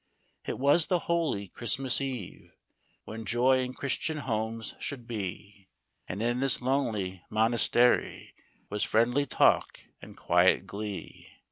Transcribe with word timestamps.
It 0.45 0.57
was 0.57 0.87
the 0.87 0.97
holy 1.05 1.47
Christmas 1.49 2.01
Eve, 2.01 2.55
When 3.05 3.23
joy 3.23 3.59
in 3.59 3.75
Christian 3.75 4.17
homes 4.17 4.73
should 4.79 5.05
be 5.07 5.67
And 6.07 6.23
in 6.23 6.39
this 6.39 6.59
lonely 6.59 7.21
monast'ry 7.29 8.31
Was 8.71 8.81
friendly 8.83 9.27
talk 9.27 9.79
and 10.01 10.17
quiet 10.17 10.65
glee. 10.65 11.29